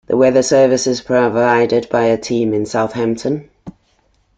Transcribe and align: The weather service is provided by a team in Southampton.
The 0.07 0.17
weather 0.17 0.41
service 0.41 0.87
is 0.87 0.99
provided 0.99 1.87
by 1.91 2.05
a 2.05 2.17
team 2.17 2.55
in 2.55 2.65
Southampton. 2.65 3.51